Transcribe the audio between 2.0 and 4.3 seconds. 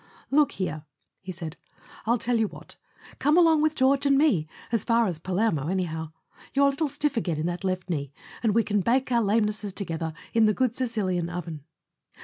"I'll tell you what. Come along with George and